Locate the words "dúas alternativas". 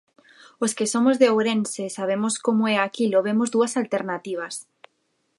3.55-4.55